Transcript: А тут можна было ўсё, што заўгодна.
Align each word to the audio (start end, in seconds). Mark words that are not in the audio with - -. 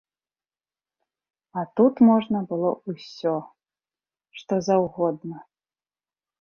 А 1.61 1.65
тут 1.81 2.01
можна 2.09 2.41
было 2.53 2.71
ўсё, 2.93 3.35
што 4.41 4.53
заўгодна. 4.73 5.37